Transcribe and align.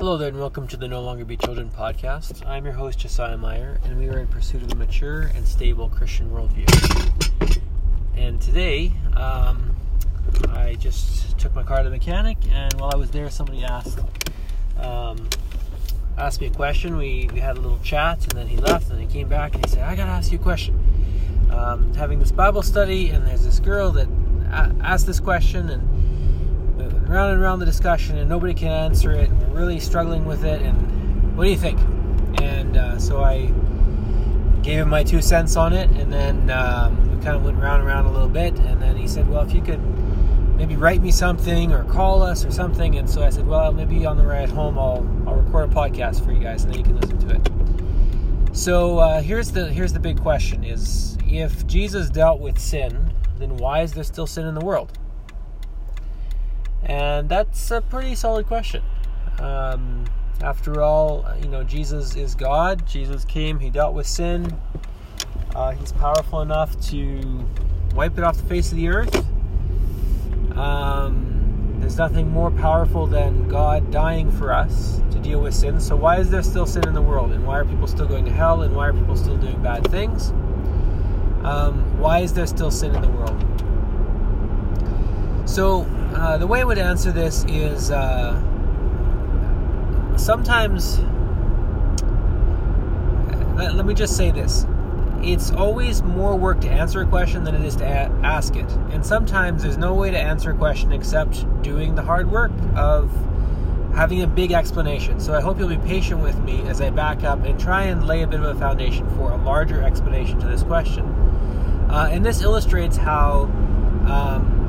Hello 0.00 0.16
there, 0.16 0.28
and 0.28 0.40
welcome 0.40 0.66
to 0.68 0.78
the 0.78 0.88
No 0.88 1.02
Longer 1.02 1.26
Be 1.26 1.36
Children 1.36 1.68
podcast. 1.68 2.42
I'm 2.46 2.64
your 2.64 2.72
host, 2.72 3.00
Josiah 3.00 3.36
Meyer, 3.36 3.78
and 3.84 3.98
we 3.98 4.08
are 4.08 4.18
in 4.18 4.28
pursuit 4.28 4.62
of 4.62 4.72
a 4.72 4.74
mature 4.74 5.30
and 5.34 5.46
stable 5.46 5.90
Christian 5.90 6.30
worldview. 6.30 7.60
And 8.16 8.40
today, 8.40 8.92
um, 9.14 9.76
I 10.52 10.76
just 10.76 11.38
took 11.38 11.54
my 11.54 11.62
car 11.62 11.82
to 11.82 11.84
the 11.84 11.90
mechanic, 11.90 12.38
and 12.50 12.72
while 12.80 12.90
I 12.90 12.96
was 12.96 13.10
there, 13.10 13.28
somebody 13.28 13.62
asked 13.62 13.98
um, 14.78 15.28
asked 16.16 16.40
me 16.40 16.46
a 16.46 16.50
question. 16.50 16.96
We, 16.96 17.28
we 17.34 17.40
had 17.40 17.58
a 17.58 17.60
little 17.60 17.80
chat, 17.80 18.22
and 18.22 18.32
then 18.32 18.46
he 18.46 18.56
left, 18.56 18.88
and 18.88 18.98
he 18.98 19.06
came 19.06 19.28
back, 19.28 19.54
and 19.54 19.62
he 19.66 19.70
said, 19.70 19.82
I 19.82 19.96
got 19.96 20.06
to 20.06 20.12
ask 20.12 20.32
you 20.32 20.38
a 20.38 20.42
question. 20.42 20.82
Um, 21.50 21.92
having 21.92 22.20
this 22.20 22.32
Bible 22.32 22.62
study, 22.62 23.10
and 23.10 23.26
there's 23.26 23.44
this 23.44 23.60
girl 23.60 23.90
that 23.90 24.08
asked 24.80 25.06
this 25.06 25.20
question, 25.20 25.68
and 25.68 27.06
round 27.06 27.32
and 27.32 27.42
round 27.42 27.60
the 27.60 27.66
discussion, 27.66 28.16
and 28.16 28.30
nobody 28.30 28.54
can 28.54 28.68
answer 28.68 29.12
it. 29.12 29.28
Really 29.52 29.80
struggling 29.80 30.24
with 30.24 30.44
it. 30.44 30.62
And 30.62 31.36
what 31.36 31.44
do 31.44 31.50
you 31.50 31.56
think? 31.56 31.78
And 32.40 32.76
uh, 32.76 32.98
so 32.98 33.22
I 33.22 33.52
gave 34.62 34.78
him 34.78 34.88
my 34.88 35.02
two 35.02 35.22
cents 35.22 35.56
on 35.56 35.72
it, 35.72 35.90
and 35.90 36.12
then 36.12 36.50
um, 36.50 37.16
we 37.16 37.22
kind 37.24 37.36
of 37.36 37.44
went 37.44 37.58
round 37.58 37.80
and 37.80 37.86
round 37.86 38.06
a 38.06 38.10
little 38.10 38.28
bit. 38.28 38.58
And 38.58 38.80
then 38.80 38.96
he 38.96 39.08
said, 39.08 39.28
"Well, 39.28 39.42
if 39.42 39.52
you 39.52 39.62
could 39.62 39.80
maybe 40.56 40.76
write 40.76 41.02
me 41.02 41.10
something 41.10 41.72
or 41.72 41.84
call 41.84 42.22
us 42.22 42.44
or 42.44 42.50
something." 42.50 42.96
And 42.96 43.08
so 43.08 43.22
I 43.22 43.30
said, 43.30 43.46
"Well, 43.46 43.72
maybe 43.72 44.06
on 44.06 44.16
the 44.16 44.26
ride 44.26 44.50
home, 44.50 44.78
I'll 44.78 45.06
I'll 45.26 45.36
record 45.36 45.70
a 45.70 45.74
podcast 45.74 46.24
for 46.24 46.32
you 46.32 46.40
guys, 46.40 46.64
and 46.64 46.72
then 46.72 46.78
you 46.78 46.84
can 46.84 47.00
listen 47.00 47.18
to 47.28 47.34
it." 47.34 48.56
So 48.56 48.98
uh, 48.98 49.22
here's 49.22 49.52
the 49.52 49.72
here's 49.72 49.92
the 49.92 50.00
big 50.00 50.20
question: 50.20 50.64
Is 50.64 51.16
if 51.26 51.66
Jesus 51.66 52.10
dealt 52.10 52.40
with 52.40 52.58
sin, 52.58 53.12
then 53.38 53.56
why 53.56 53.82
is 53.82 53.92
there 53.92 54.04
still 54.04 54.26
sin 54.26 54.46
in 54.46 54.54
the 54.54 54.64
world? 54.64 54.92
And 56.82 57.28
that's 57.28 57.70
a 57.70 57.80
pretty 57.80 58.14
solid 58.14 58.46
question. 58.46 58.82
Um, 59.40 60.04
after 60.42 60.80
all, 60.80 61.26
you 61.42 61.48
know, 61.48 61.64
Jesus 61.64 62.16
is 62.16 62.34
God. 62.34 62.86
Jesus 62.86 63.24
came, 63.24 63.58
He 63.58 63.70
dealt 63.70 63.94
with 63.94 64.06
sin. 64.06 64.58
Uh, 65.54 65.72
he's 65.72 65.92
powerful 65.92 66.42
enough 66.42 66.80
to 66.80 67.44
wipe 67.94 68.16
it 68.16 68.24
off 68.24 68.36
the 68.36 68.44
face 68.44 68.70
of 68.70 68.76
the 68.76 68.88
earth. 68.88 69.26
Um, 70.56 71.76
there's 71.78 71.96
nothing 71.96 72.28
more 72.28 72.50
powerful 72.50 73.06
than 73.06 73.48
God 73.48 73.90
dying 73.90 74.30
for 74.30 74.52
us 74.52 75.00
to 75.10 75.18
deal 75.18 75.40
with 75.40 75.54
sin. 75.54 75.80
So, 75.80 75.96
why 75.96 76.18
is 76.18 76.30
there 76.30 76.42
still 76.42 76.66
sin 76.66 76.86
in 76.86 76.94
the 76.94 77.02
world? 77.02 77.32
And 77.32 77.44
why 77.46 77.58
are 77.58 77.64
people 77.64 77.88
still 77.88 78.06
going 78.06 78.24
to 78.26 78.30
hell? 78.30 78.62
And 78.62 78.76
why 78.76 78.88
are 78.88 78.92
people 78.92 79.16
still 79.16 79.36
doing 79.36 79.60
bad 79.62 79.90
things? 79.90 80.30
Um, 81.42 81.98
why 81.98 82.20
is 82.20 82.32
there 82.32 82.46
still 82.46 82.70
sin 82.70 82.94
in 82.94 83.02
the 83.02 83.08
world? 83.08 83.36
So, 85.48 85.82
uh, 86.14 86.38
the 86.38 86.46
way 86.46 86.60
I 86.60 86.64
would 86.64 86.78
answer 86.78 87.10
this 87.10 87.44
is 87.48 87.90
uh, 87.90 88.40
sometimes, 90.20 90.98
let, 93.56 93.74
let, 93.74 93.86
me 93.86 93.94
just 93.94 94.16
say 94.16 94.30
this 94.30 94.66
it's 95.22 95.50
always 95.50 96.02
more 96.02 96.36
work 96.36 96.60
to 96.60 96.68
answer 96.68 97.02
a 97.02 97.06
question 97.06 97.44
than 97.44 97.54
it 97.54 97.64
is 97.64 97.76
to 97.76 97.84
a- 97.84 98.10
ask 98.24 98.56
it. 98.56 98.70
And 98.90 99.04
sometimes 99.04 99.62
there's 99.62 99.76
no 99.76 99.94
way 99.94 100.10
to 100.10 100.18
answer 100.18 100.52
a 100.52 100.56
question 100.56 100.92
except 100.92 101.44
doing 101.62 101.94
the 101.94 102.02
hard 102.02 102.30
work 102.30 102.52
of 102.74 103.12
having 103.94 104.22
a 104.22 104.26
big 104.26 104.52
explanation. 104.52 105.20
So 105.20 105.34
I 105.34 105.40
hope 105.40 105.58
you'll 105.58 105.68
be 105.68 105.78
patient 105.78 106.22
with 106.22 106.38
me 106.40 106.62
as 106.62 106.80
I 106.80 106.90
back 106.90 107.24
up 107.24 107.44
and 107.44 107.58
try 107.58 107.84
and 107.84 108.06
lay 108.06 108.22
a 108.22 108.26
bit 108.26 108.40
of 108.40 108.56
a 108.56 108.58
foundation 108.58 109.08
for 109.16 109.32
a 109.32 109.36
larger 109.36 109.82
explanation 109.82 110.38
to 110.40 110.46
this 110.46 110.62
question. 110.62 111.04
Uh, 111.90 112.08
and 112.10 112.24
this 112.24 112.42
illustrates 112.42 112.96
how. 112.96 113.42
Um, 114.06 114.59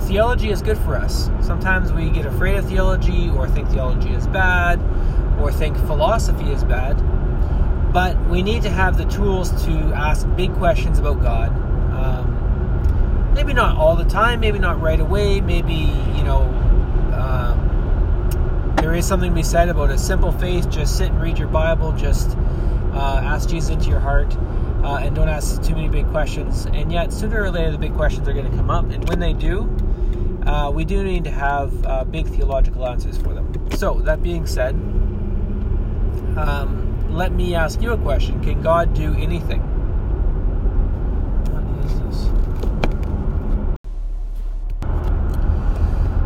theology 0.00 0.50
is 0.50 0.62
good 0.62 0.78
for 0.78 0.96
us. 0.96 1.30
Sometimes 1.40 1.92
we 1.92 2.10
get 2.10 2.26
afraid 2.26 2.56
of 2.56 2.68
theology 2.68 3.30
or 3.30 3.48
think 3.48 3.68
theology 3.68 4.10
is 4.10 4.26
bad 4.26 4.80
or 5.40 5.52
think 5.52 5.76
philosophy 5.78 6.50
is 6.50 6.64
bad. 6.64 6.94
But 7.92 8.20
we 8.28 8.42
need 8.42 8.62
to 8.62 8.70
have 8.70 8.96
the 8.96 9.04
tools 9.06 9.50
to 9.64 9.72
ask 9.94 10.26
big 10.36 10.52
questions 10.54 10.98
about 10.98 11.20
God. 11.20 11.48
Um, 11.92 13.32
maybe 13.34 13.52
not 13.52 13.76
all 13.76 13.96
the 13.96 14.04
time, 14.04 14.40
maybe 14.40 14.58
not 14.58 14.80
right 14.80 15.00
away, 15.00 15.40
maybe, 15.40 15.74
you 15.74 16.22
know, 16.22 16.42
um, 17.12 18.76
there 18.76 18.94
is 18.94 19.06
something 19.06 19.30
to 19.30 19.34
be 19.34 19.42
said 19.42 19.68
about 19.68 19.90
a 19.90 19.98
simple 19.98 20.32
faith. 20.32 20.70
Just 20.70 20.96
sit 20.96 21.10
and 21.10 21.20
read 21.20 21.38
your 21.38 21.48
Bible, 21.48 21.92
just 21.92 22.36
uh, 22.92 23.20
ask 23.24 23.48
Jesus 23.48 23.70
into 23.70 23.88
your 23.88 24.00
heart. 24.00 24.36
Uh, 24.82 24.98
and 25.02 25.14
don't 25.14 25.28
ask 25.28 25.62
too 25.62 25.74
many 25.74 25.88
big 25.88 26.08
questions. 26.08 26.64
And 26.66 26.90
yet, 26.90 27.12
sooner 27.12 27.42
or 27.42 27.50
later, 27.50 27.72
the 27.72 27.78
big 27.78 27.94
questions 27.94 28.26
are 28.26 28.32
going 28.32 28.50
to 28.50 28.56
come 28.56 28.70
up. 28.70 28.88
And 28.90 29.06
when 29.08 29.18
they 29.18 29.34
do, 29.34 29.68
uh, 30.50 30.68
we 30.68 30.84
do 30.84 31.04
need 31.04 31.22
to 31.22 31.30
have 31.30 31.86
uh, 31.86 32.02
big 32.02 32.26
theological 32.26 32.84
answers 32.84 33.16
for 33.16 33.32
them. 33.34 33.70
So, 33.76 34.00
that 34.00 34.20
being 34.20 34.46
said, 34.46 34.74
um, 36.36 37.06
let 37.08 37.30
me 37.30 37.54
ask 37.54 37.80
you 37.80 37.92
a 37.92 37.96
question 37.96 38.42
Can 38.42 38.60
God 38.60 38.92
do 38.92 39.14
anything? 39.14 39.62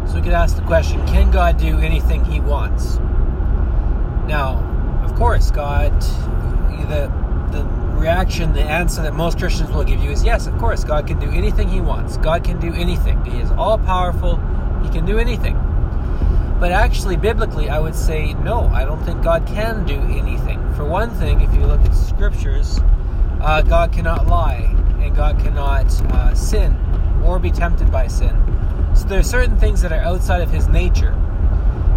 So, 0.09 0.15
we 0.15 0.23
could 0.23 0.33
ask 0.33 0.57
the 0.57 0.63
question 0.63 1.07
Can 1.07 1.31
God 1.31 1.59
do 1.59 1.79
anything 1.81 2.25
He 2.25 2.41
wants? 2.41 2.97
Now, 4.27 5.03
of 5.05 5.15
course, 5.17 5.51
God, 5.51 6.01
the, 6.01 7.13
the 7.53 7.84
reaction, 8.05 8.53
the 8.53 8.61
answer 8.61 9.01
that 9.01 9.15
most 9.15 9.39
Christians 9.39 9.71
will 9.71 9.83
give 9.83 9.99
you 10.03 10.11
is 10.11 10.23
yes, 10.23 10.47
of 10.47 10.59
course, 10.59 10.85
God 10.85 11.07
can 11.07 11.19
do 11.19 11.31
anything 11.31 11.69
He 11.69 11.81
wants. 11.81 12.19
God 12.19 12.45
can 12.45 12.61
do 12.61 12.71
anything. 12.75 13.25
He 13.25 13.41
is 13.41 13.51
all 13.53 13.79
powerful, 13.79 14.37
He 14.83 14.91
can 14.91 15.07
do 15.07 15.19
anything. 15.19 15.57
But 16.61 16.71
actually, 16.71 17.17
biblically, 17.17 17.71
I 17.71 17.79
would 17.79 17.95
say 17.95 18.35
no, 18.35 18.69
I 18.75 18.85
don't 18.85 19.03
think 19.05 19.23
God 19.23 19.47
can 19.47 19.87
do 19.87 19.95
anything. 19.95 20.61
For 20.75 20.85
one 20.85 21.11
thing, 21.13 21.41
if 21.41 21.55
you 21.55 21.65
look 21.65 21.81
at 21.81 21.95
scriptures, 21.95 22.79
uh, 23.41 23.63
God 23.63 23.91
cannot 23.91 24.27
lie, 24.27 24.71
and 25.01 25.17
God 25.17 25.39
cannot 25.39 25.87
uh, 26.13 26.35
sin 26.35 26.77
or 27.25 27.39
be 27.39 27.51
tempted 27.51 27.91
by 27.91 28.07
sin. 28.07 28.37
So 28.95 29.07
there 29.07 29.19
are 29.19 29.31
certain 29.39 29.59
things 29.59 29.81
that 29.81 29.93
are 29.93 30.03
outside 30.03 30.43
of 30.43 30.51
His 30.51 30.69
nature. 30.69 31.15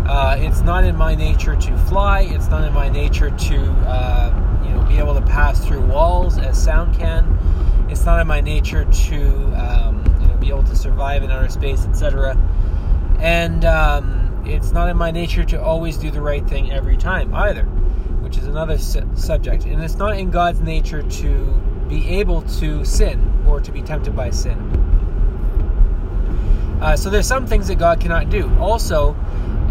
Uh, 0.08 0.38
it's 0.40 0.62
not 0.62 0.86
in 0.86 0.96
my 0.96 1.16
nature 1.16 1.58
to 1.58 1.78
fly. 1.90 2.22
It's 2.22 2.48
not 2.48 2.64
in 2.64 2.74
my 2.74 2.88
nature 2.88 3.30
to 3.30 3.58
uh, 3.86 4.47
be 4.88 4.98
able 4.98 5.14
to 5.14 5.22
pass 5.22 5.66
through 5.66 5.82
walls 5.82 6.38
as 6.38 6.62
sound 6.62 6.98
can. 6.98 7.38
It's 7.90 8.06
not 8.06 8.20
in 8.20 8.28
my 8.28 8.42
nature 8.42 8.86
to, 8.86 9.26
um, 9.56 10.04
you 10.22 10.28
know, 10.28 10.38
be 10.38 10.50
able 10.50 10.64
to 10.64 10.76
survive 10.76 11.24
in 11.24 11.32
outer 11.32 11.50
space, 11.50 11.86
etc. 11.86 12.38
And 13.20 13.66
um, 13.66 14.44
it's 14.46 14.72
not 14.72 14.90
in 14.90 14.98
my 14.98 15.12
nature 15.12 15.44
to 15.46 15.62
always 15.62 15.98
do 15.98 16.12
the 16.12 16.22
right 16.22 16.48
thing 16.48 16.72
every 16.72 16.98
time 16.98 17.34
either, 17.34 17.64
which 17.64 18.38
is 18.38 18.46
another 18.48 18.78
su- 18.78 19.10
subject. 19.16 19.66
And 19.66 19.84
it's 19.84 19.96
not 19.96 20.18
in 20.18 20.32
God's 20.32 20.60
nature 20.62 21.02
to 21.02 21.62
be 21.88 22.08
able 22.20 22.42
to 22.42 22.84
sin 22.84 23.44
or 23.48 23.62
to 23.62 23.72
be 23.72 23.82
tempted 23.82 24.16
by 24.16 24.30
sin. 24.30 24.58
Uh, 26.82 26.96
so 26.96 27.10
there's 27.10 27.28
some 27.28 27.48
things 27.48 27.68
that 27.68 27.80
God 27.80 28.00
cannot 28.00 28.30
do. 28.30 28.54
Also, 28.60 29.16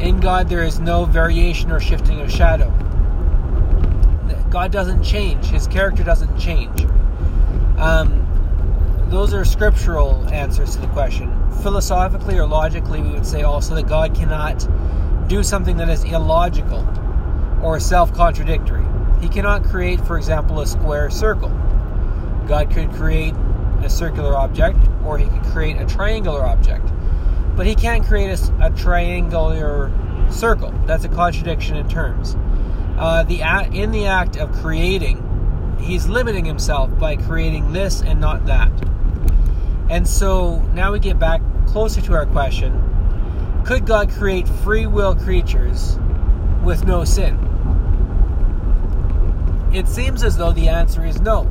in 0.00 0.20
God 0.20 0.48
there 0.48 0.64
is 0.64 0.80
no 0.80 1.04
variation 1.04 1.70
or 1.70 1.80
shifting 1.80 2.20
of 2.20 2.30
shadow. 2.30 2.72
God 4.50 4.72
doesn't 4.72 5.02
change. 5.02 5.46
His 5.46 5.66
character 5.66 6.04
doesn't 6.04 6.38
change. 6.38 6.86
Um, 7.78 8.22
those 9.10 9.34
are 9.34 9.44
scriptural 9.44 10.26
answers 10.28 10.74
to 10.74 10.80
the 10.80 10.86
question. 10.88 11.32
Philosophically 11.62 12.38
or 12.38 12.46
logically, 12.46 13.00
we 13.00 13.10
would 13.10 13.26
say 13.26 13.42
also 13.42 13.74
that 13.74 13.86
God 13.86 14.14
cannot 14.14 14.66
do 15.28 15.42
something 15.42 15.76
that 15.76 15.88
is 15.88 16.04
illogical 16.04 16.86
or 17.62 17.80
self 17.80 18.12
contradictory. 18.14 18.84
He 19.20 19.28
cannot 19.28 19.64
create, 19.64 20.00
for 20.00 20.16
example, 20.16 20.60
a 20.60 20.66
square 20.66 21.10
circle. 21.10 21.48
God 22.46 22.70
could 22.70 22.90
create 22.92 23.34
a 23.82 23.90
circular 23.90 24.34
object 24.36 24.78
or 25.04 25.18
he 25.18 25.26
could 25.26 25.42
create 25.44 25.76
a 25.80 25.86
triangular 25.86 26.42
object. 26.42 26.86
But 27.56 27.66
he 27.66 27.74
can't 27.74 28.04
create 28.04 28.38
a, 28.38 28.66
a 28.66 28.70
triangular 28.70 29.90
circle. 30.30 30.72
That's 30.86 31.04
a 31.04 31.08
contradiction 31.08 31.76
in 31.76 31.88
terms 31.88 32.36
uh, 32.98 33.22
the 33.24 33.42
in 33.72 33.90
the 33.90 34.06
act 34.06 34.36
of 34.36 34.50
creating, 34.52 35.76
he's 35.80 36.08
limiting 36.08 36.44
himself 36.44 36.96
by 36.98 37.16
creating 37.16 37.72
this 37.72 38.02
and 38.02 38.20
not 38.20 38.46
that. 38.46 38.70
And 39.90 40.08
so 40.08 40.60
now 40.74 40.92
we 40.92 40.98
get 40.98 41.18
back 41.18 41.42
closer 41.66 42.00
to 42.00 42.14
our 42.14 42.26
question 42.26 42.82
could 43.66 43.84
God 43.84 44.10
create 44.10 44.48
free 44.48 44.86
will 44.86 45.16
creatures 45.16 45.98
with 46.62 46.84
no 46.86 47.04
sin? 47.04 47.36
It 49.74 49.88
seems 49.88 50.22
as 50.22 50.36
though 50.36 50.52
the 50.52 50.68
answer 50.68 51.04
is 51.04 51.20
no. 51.20 51.50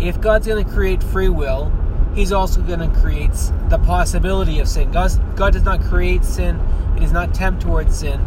If 0.00 0.20
God's 0.20 0.46
going 0.46 0.64
to 0.64 0.70
create 0.70 1.02
free 1.02 1.28
will, 1.28 1.70
He's 2.14 2.32
also 2.32 2.62
going 2.62 2.80
to 2.80 3.00
create 3.00 3.34
the 3.68 3.78
possibility 3.84 4.58
of 4.58 4.68
sin. 4.68 4.90
God, 4.90 5.12
God 5.36 5.52
does 5.52 5.62
not 5.62 5.82
create 5.82 6.24
sin, 6.24 6.58
He 6.94 7.00
does 7.00 7.12
not 7.12 7.34
tempt 7.34 7.62
towards 7.62 7.96
sin 7.96 8.20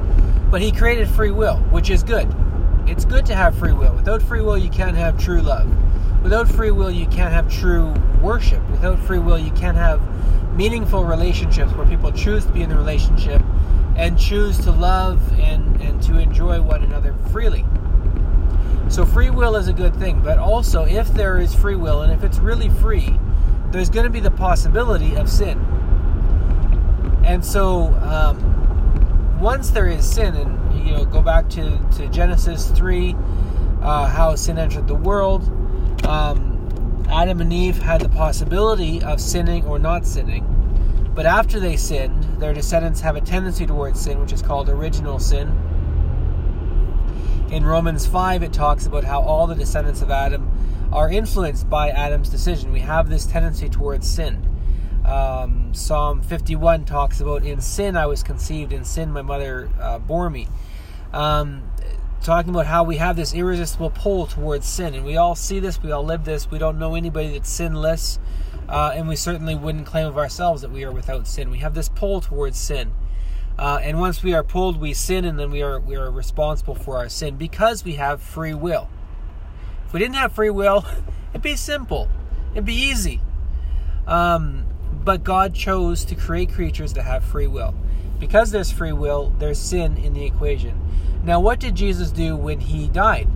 but 0.50 0.62
he 0.62 0.72
created 0.72 1.10
free 1.10 1.32
will, 1.32 1.58
which 1.72 1.90
is 1.90 2.04
good. 2.04 2.34
It's 2.88 3.06
good 3.06 3.26
to 3.28 3.36
have 3.36 3.58
free 3.58 3.74
will. 3.74 3.94
Without 3.96 4.22
free 4.22 4.42
will, 4.42 4.58
you 4.58 4.70
can't 4.70 4.96
have 4.96 5.18
true 5.18 5.42
love. 5.42 5.68
Without 6.22 6.48
free 6.48 6.72
will, 6.72 6.92
you 6.92 7.06
can't 7.08 7.34
have 7.34 7.52
true 7.52 7.94
worship. 8.22 8.62
Without 8.70 9.00
free 9.00 9.20
will, 9.20 9.38
you 9.38 9.52
can't 9.52 9.78
have 9.78 10.02
meaningful 10.56 11.04
relationships 11.04 11.72
where 11.74 11.86
people 11.88 12.12
choose 12.12 12.46
to 12.46 12.52
be 12.52 12.62
in 12.62 12.70
the 12.70 12.76
relationship 12.76 13.42
and 13.96 14.18
choose 14.18 14.58
to 14.60 14.72
love 14.72 15.20
and, 15.40 15.82
and 15.82 16.02
to 16.04 16.18
enjoy 16.18 16.62
one 16.62 16.84
another 16.84 17.14
freely. 17.32 17.66
So, 18.88 19.06
free 19.06 19.32
will 19.32 19.56
is 19.56 19.68
a 19.68 19.74
good 19.74 19.96
thing, 19.96 20.22
but 20.22 20.38
also 20.38 20.84
if 20.84 21.08
there 21.14 21.40
is 21.40 21.56
free 21.56 21.76
will 21.76 22.04
and 22.04 22.14
if 22.14 22.24
it's 22.24 22.38
really 22.38 22.70
free, 22.70 23.20
there's 23.72 23.90
going 23.90 24.06
to 24.06 24.12
be 24.12 24.20
the 24.20 24.32
possibility 24.32 25.16
of 25.16 25.30
sin. 25.30 25.60
And 27.26 27.44
so, 27.44 27.94
um, 28.04 28.55
once 29.46 29.70
there 29.70 29.86
is 29.86 30.04
sin, 30.04 30.36
and 30.36 30.88
you 30.88 30.92
know, 30.92 31.06
go 31.06 31.22
back 31.22 31.48
to, 31.48 31.80
to 31.96 32.08
Genesis 32.08 32.72
3, 32.72 33.16
uh, 33.84 34.08
how 34.08 34.34
sin 34.34 34.58
entered 34.58 34.88
the 34.88 34.96
world. 34.96 35.44
Um, 36.04 37.06
Adam 37.12 37.40
and 37.40 37.54
Eve 37.54 37.78
had 37.78 38.02
the 38.02 38.10
possibility 38.10 39.04
of 39.04 39.22
sinning 39.22 39.64
or 39.66 39.78
not 39.78 40.04
sinning. 40.08 40.44
But 41.14 41.28
after 41.28 41.60
they 41.60 41.78
sinned, 41.78 42.24
their 42.42 42.56
descendants 42.56 43.02
have 43.02 43.16
a 43.16 43.22
tendency 43.22 43.68
towards 43.68 44.02
sin, 44.02 44.20
which 44.20 44.34
is 44.34 44.42
called 44.42 44.68
original 44.68 45.20
sin. 45.20 45.50
In 47.52 47.64
Romans 47.64 48.08
5, 48.08 48.42
it 48.42 48.52
talks 48.52 48.88
about 48.88 49.04
how 49.04 49.22
all 49.22 49.46
the 49.46 49.54
descendants 49.54 50.02
of 50.02 50.10
Adam 50.10 50.50
are 50.92 51.08
influenced 51.08 51.70
by 51.70 51.92
Adam's 51.92 52.30
decision. 52.30 52.72
We 52.72 52.80
have 52.80 53.10
this 53.10 53.28
tendency 53.28 53.70
towards 53.70 54.10
sin. 54.10 54.55
Um, 55.06 55.74
Psalm 55.74 56.22
51 56.22 56.86
talks 56.86 57.22
about, 57.22 57.46
In 57.46 57.62
sin 57.62 57.96
I 57.96 58.06
was 58.08 58.24
conceived, 58.24 58.74
in 58.74 58.86
sin 58.86 59.12
my 59.12 59.22
mother 59.22 59.70
uh, 59.80 60.00
bore 60.00 60.30
me. 60.30 60.48
Um, 61.14 61.72
talking 62.22 62.50
about 62.50 62.66
how 62.66 62.84
we 62.84 62.98
have 62.98 63.16
this 63.16 63.34
irresistible 63.34 63.92
pull 63.92 64.26
towards 64.26 64.68
sin. 64.68 64.96
And 64.96 65.06
we 65.06 65.16
all 65.16 65.36
see 65.36 65.60
this, 65.60 65.82
we 65.82 65.92
all 65.92 66.04
live 66.04 66.26
this. 66.26 66.50
We 66.50 66.58
don't 66.58 66.80
know 66.80 66.96
anybody 66.96 67.34
that's 67.34 67.50
sinless. 67.50 68.20
Uh, 68.68 68.94
and 68.96 69.08
we 69.08 69.16
certainly 69.16 69.54
wouldn't 69.54 69.86
claim 69.86 70.08
of 70.08 70.18
ourselves 70.18 70.64
that 70.64 70.72
we 70.72 70.84
are 70.84 70.92
without 70.92 71.28
sin. 71.28 71.52
We 71.52 71.60
have 71.60 71.76
this 71.76 71.88
pull 71.88 72.22
towards 72.22 72.58
sin. 72.58 72.94
Uh, 73.58 73.80
and 73.82 74.00
once 74.00 74.24
we 74.24 74.34
are 74.34 74.44
pulled, 74.44 74.82
we 74.82 74.94
sin, 74.94 75.24
and 75.24 75.40
then 75.40 75.50
we 75.50 75.62
are 75.62 75.80
we 75.80 75.96
are 75.96 76.12
responsible 76.12 76.76
for 76.76 76.98
our 76.98 77.08
sin 77.08 77.38
because 77.38 77.86
we 77.86 77.94
have 77.94 78.22
free 78.22 78.54
will. 78.54 78.90
If 79.86 79.94
we 79.94 80.00
didn't 80.00 80.16
have 80.16 80.34
free 80.34 80.50
will, 80.50 80.86
it'd 81.30 81.42
be 81.42 81.56
simple, 81.56 82.10
it'd 82.52 82.66
be 82.66 82.74
easy. 82.74 83.22
Um, 84.08 84.66
but 85.06 85.24
God 85.24 85.54
chose 85.54 86.04
to 86.06 86.16
create 86.16 86.52
creatures 86.52 86.94
that 86.94 87.04
have 87.04 87.24
free 87.24 87.48
will. 87.48 87.76
Because 88.20 88.52
there's 88.52 88.72
free 88.72 88.92
will, 88.92 89.34
there's 89.38 89.60
sin 89.60 89.98
in 89.98 90.14
the 90.14 90.26
equation. 90.26 90.82
Now, 91.24 91.40
what 91.40 91.60
did 91.60 91.76
Jesus 91.76 92.12
do 92.12 92.36
when 92.36 92.60
he 92.60 92.88
died? 92.88 93.28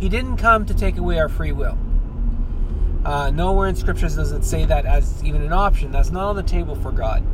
He 0.00 0.08
didn't 0.08 0.38
come 0.38 0.64
to 0.66 0.74
take 0.74 0.96
away 0.96 1.18
our 1.18 1.28
free 1.28 1.52
will. 1.52 1.78
Uh, 3.04 3.30
nowhere 3.30 3.68
in 3.68 3.76
scriptures 3.76 4.16
does 4.16 4.32
it 4.32 4.44
say 4.44 4.64
that 4.64 4.84
as 4.84 5.22
even 5.22 5.42
an 5.42 5.52
option. 5.52 5.92
That's 5.92 6.10
not 6.10 6.28
on 6.30 6.36
the 6.36 6.42
table 6.42 6.74
for 6.74 6.90
God. 6.90 7.24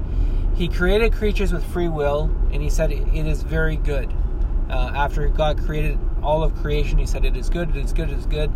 He 0.54 0.68
created 0.68 1.12
creatures 1.12 1.52
with 1.52 1.64
free 1.64 1.88
will, 1.88 2.30
and 2.52 2.62
he 2.62 2.68
said 2.68 2.92
it 2.92 3.14
is 3.14 3.42
very 3.42 3.76
good. 3.76 4.12
Uh, 4.68 4.92
after 4.94 5.28
God 5.28 5.58
created 5.64 5.98
all 6.22 6.42
of 6.42 6.54
creation, 6.56 6.98
he 6.98 7.06
said 7.06 7.24
it 7.24 7.36
is 7.36 7.48
good, 7.48 7.70
it 7.70 7.76
is 7.76 7.92
good, 7.92 8.10
it 8.10 8.18
is 8.18 8.26
good. 8.26 8.50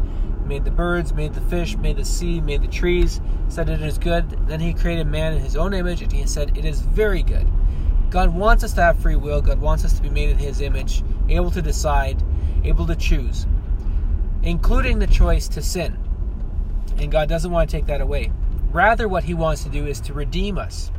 Made 0.47 0.65
the 0.65 0.71
birds, 0.71 1.13
made 1.13 1.35
the 1.35 1.41
fish, 1.43 1.77
made 1.77 1.97
the 1.97 2.05
sea, 2.05 2.41
made 2.41 2.63
the 2.63 2.69
trees, 2.69 3.21
said 3.49 3.69
it 3.69 3.83
is 3.83 3.99
good. 3.99 4.31
Then 4.47 4.61
he 4.61 4.73
created 4.73 5.07
man 5.07 5.35
in 5.35 5.41
his 5.41 5.57
own 5.57 5.75
image, 5.75 6.03
and 6.03 6.13
he 6.13 6.27
said 6.27 6.57
it 6.57 6.65
is 6.65 6.81
very 6.81 7.23
good. 7.23 7.47
God 8.11 8.35
wants 8.35 8.63
us 8.63 8.73
to 8.75 8.83
have 8.83 8.99
free 8.99 9.17
will. 9.17 9.43
God 9.43 9.61
wants 9.61 9.85
us 9.85 9.95
to 9.95 10.03
be 10.03 10.11
made 10.11 10.31
in 10.31 10.39
his 10.39 10.61
image, 10.61 11.03
able 11.29 11.51
to 11.51 11.61
decide, 11.61 12.23
able 12.65 12.87
to 12.87 12.95
choose, 12.95 13.47
including 14.43 15.01
the 15.01 15.07
choice 15.07 15.49
to 15.49 15.63
sin 15.63 15.99
and 16.99 17.13
God 17.13 17.29
doesn't 17.29 17.51
want 17.51 17.69
to 17.69 17.77
take 17.77 17.87
that 17.87 18.01
away. 18.01 18.33
Rather, 18.71 19.09
what 19.09 19.25
He 19.25 19.35
wants 19.35 19.63
to 19.65 19.69
do 19.69 19.87
is 19.87 20.01
to 20.03 20.13
redeem 20.13 20.59
us. 20.59 20.91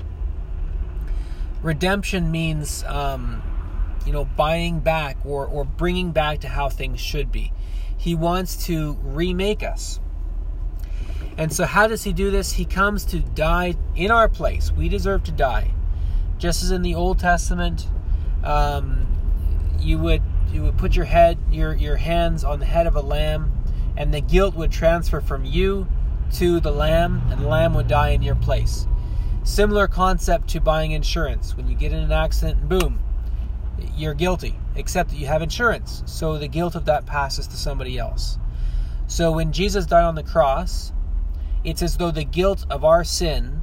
Redemption 1.61 2.31
means, 2.31 2.83
um, 2.85 3.41
you 4.05 4.13
know, 4.13 4.25
buying 4.25 4.79
back 4.79 5.17
or, 5.25 5.45
or 5.45 5.65
bringing 5.65 6.11
back 6.11 6.39
to 6.39 6.47
how 6.47 6.69
things 6.69 7.00
should 7.00 7.31
be. 7.31 7.51
He 7.97 8.15
wants 8.15 8.65
to 8.67 8.97
remake 9.01 9.63
us. 9.63 9.99
And 11.38 11.51
so, 11.51 11.65
how 11.65 11.88
does 11.88 12.03
He 12.03 12.13
do 12.13 12.31
this? 12.31 12.53
He 12.53 12.65
comes 12.65 13.05
to 13.05 13.19
die 13.19 13.75
in 13.95 14.11
our 14.11 14.27
place. 14.27 14.71
We 14.71 14.89
deserve 14.89 15.23
to 15.25 15.31
die. 15.31 15.71
Just 16.38 16.63
as 16.63 16.71
in 16.71 16.81
the 16.81 16.95
Old 16.95 17.19
Testament, 17.19 17.88
um, 18.44 19.07
you 19.79 19.97
would 19.97 20.21
you 20.51 20.63
would 20.63 20.77
put 20.77 20.95
your 20.95 21.05
head 21.05 21.38
your 21.51 21.73
your 21.73 21.97
hands 21.97 22.44
on 22.44 22.59
the 22.59 22.65
head 22.65 22.88
of 22.88 22.95
a 22.95 23.01
lamb 23.01 23.57
and 23.97 24.13
the 24.13 24.21
guilt 24.21 24.55
would 24.55 24.71
transfer 24.71 25.19
from 25.19 25.43
you 25.43 25.88
to 26.33 26.59
the 26.59 26.71
lamb, 26.71 27.21
and 27.31 27.41
the 27.41 27.47
lamb 27.47 27.73
would 27.73 27.88
die 27.88 28.09
in 28.09 28.21
your 28.21 28.35
place. 28.35 28.85
Similar 29.43 29.88
concept 29.88 30.50
to 30.50 30.61
buying 30.61 30.91
insurance. 30.91 31.57
When 31.57 31.67
you 31.67 31.75
get 31.75 31.91
in 31.91 32.00
an 32.00 32.11
accident, 32.11 32.69
boom, 32.69 33.00
you're 33.95 34.13
guilty, 34.13 34.56
except 34.75 35.09
that 35.12 35.18
you 35.18 35.27
have 35.27 35.41
insurance. 35.41 36.03
So 36.06 36.38
the 36.38 36.47
guilt 36.47 36.75
of 36.75 36.85
that 36.85 37.06
passes 37.06 37.47
to 37.47 37.57
somebody 37.57 37.97
else. 37.97 38.38
So 39.07 39.31
when 39.31 39.51
Jesus 39.51 39.85
died 39.85 40.03
on 40.03 40.15
the 40.15 40.24
cross, 40.24 40.91
it's 41.63 41.81
as 41.81 41.97
though 41.97 42.12
the 42.12 42.24
guilt 42.24 42.65
of 42.69 42.83
our 42.83 43.03
sin 43.03 43.62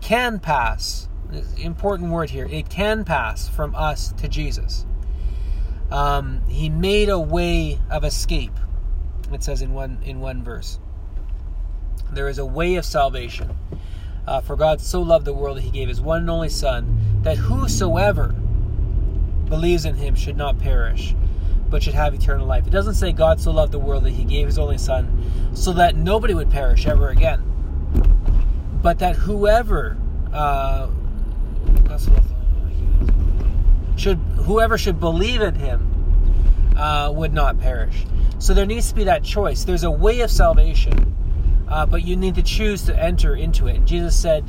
can 0.00 0.38
pass. 0.38 1.08
Important 1.58 2.10
word 2.10 2.30
here. 2.30 2.46
It 2.50 2.68
can 2.68 3.04
pass 3.04 3.48
from 3.48 3.74
us 3.74 4.12
to 4.18 4.28
Jesus. 4.28 4.86
Um, 5.90 6.42
he 6.48 6.68
made 6.68 7.08
a 7.08 7.18
way 7.18 7.78
of 7.90 8.04
escape 8.04 8.52
it 9.32 9.42
says 9.42 9.62
in 9.62 9.74
one 9.74 9.98
in 10.04 10.20
one 10.20 10.42
verse. 10.42 10.78
There 12.12 12.28
is 12.28 12.38
a 12.38 12.46
way 12.46 12.76
of 12.76 12.84
salvation. 12.84 13.56
Uh, 14.26 14.40
for 14.40 14.56
God 14.56 14.80
so 14.80 15.02
loved 15.02 15.24
the 15.24 15.32
world 15.32 15.56
that 15.56 15.62
he 15.62 15.70
gave 15.70 15.88
his 15.88 16.00
one 16.00 16.22
and 16.22 16.30
only 16.30 16.48
Son, 16.48 17.20
that 17.22 17.36
whosoever 17.36 18.34
believes 19.48 19.84
in 19.84 19.94
him 19.94 20.14
should 20.14 20.36
not 20.36 20.58
perish, 20.58 21.14
but 21.68 21.82
should 21.82 21.94
have 21.94 22.14
eternal 22.14 22.46
life. 22.46 22.66
It 22.66 22.70
doesn't 22.70 22.94
say 22.94 23.12
God 23.12 23.40
so 23.40 23.50
loved 23.50 23.72
the 23.72 23.78
world 23.78 24.04
that 24.04 24.10
he 24.10 24.24
gave 24.24 24.46
his 24.46 24.58
only 24.58 24.78
Son, 24.78 25.52
so 25.54 25.72
that 25.72 25.96
nobody 25.96 26.34
would 26.34 26.50
perish 26.50 26.86
ever 26.86 27.08
again, 27.08 27.42
but 28.82 28.98
that 28.98 29.16
whoever 29.16 29.96
uh, 30.32 30.88
should 33.96 34.18
whoever 34.44 34.78
should 34.78 35.00
believe 35.00 35.40
in 35.40 35.54
him 35.54 36.74
uh, 36.76 37.10
would 37.10 37.32
not 37.32 37.58
perish. 37.58 38.04
So 38.38 38.54
there 38.54 38.66
needs 38.66 38.90
to 38.90 38.94
be 38.94 39.04
that 39.04 39.24
choice. 39.24 39.64
There's 39.64 39.84
a 39.84 39.90
way 39.90 40.20
of 40.20 40.30
salvation, 40.30 41.14
uh, 41.68 41.86
but 41.86 42.04
you 42.04 42.16
need 42.16 42.34
to 42.34 42.42
choose 42.42 42.82
to 42.84 42.98
enter 43.02 43.34
into 43.34 43.66
it. 43.66 43.76
And 43.76 43.86
Jesus 43.86 44.14
said, 44.14 44.44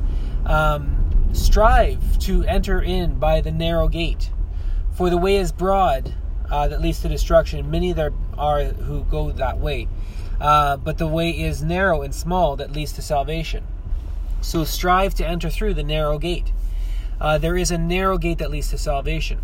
um, 0.45 0.93
Strive 1.33 2.19
to 2.19 2.43
enter 2.43 2.81
in 2.81 3.19
by 3.19 3.41
the 3.41 3.51
narrow 3.51 3.87
gate, 3.87 4.29
for 4.97 5.11
the 5.11 5.17
way 5.17 5.35
is 5.37 5.51
broad 5.51 6.11
uh, 6.49 6.67
that 6.67 6.81
leads 6.81 7.01
to 7.01 7.07
destruction. 7.07 7.69
Many 7.69 7.93
there 7.93 8.13
are 8.35 8.63
who 8.63 9.03
go 9.03 9.31
that 9.31 9.59
way. 9.59 9.87
Uh, 10.41 10.77
but 10.77 10.97
the 10.97 11.07
way 11.07 11.29
is 11.29 11.63
narrow 11.63 12.01
and 12.01 12.13
small 12.13 12.55
that 12.55 12.71
leads 12.71 12.93
to 12.93 13.01
salvation. 13.03 13.63
So 14.41 14.63
strive 14.63 15.13
to 15.15 15.27
enter 15.27 15.49
through 15.49 15.75
the 15.75 15.83
narrow 15.83 16.17
gate. 16.17 16.51
Uh, 17.21 17.37
there 17.37 17.55
is 17.55 17.69
a 17.69 17.77
narrow 17.77 18.17
gate 18.17 18.39
that 18.39 18.49
leads 18.49 18.69
to 18.71 18.77
salvation. 18.77 19.39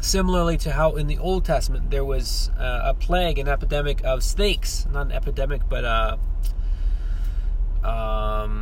Similarly 0.00 0.58
to 0.58 0.72
how 0.72 0.96
in 0.96 1.06
the 1.08 1.18
Old 1.18 1.44
Testament 1.44 1.90
there 1.90 2.04
was 2.04 2.50
uh, 2.58 2.82
a 2.84 2.94
plague, 2.94 3.38
an 3.38 3.48
epidemic 3.48 4.04
of 4.04 4.22
snakes. 4.22 4.86
Not 4.92 5.06
an 5.06 5.12
epidemic, 5.12 5.62
but 5.68 5.84
uh, 5.84 6.16
um, 7.84 8.53